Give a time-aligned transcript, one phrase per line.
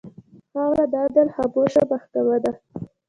[0.51, 2.51] خاوره د عدل خاموشه محکمـه ده.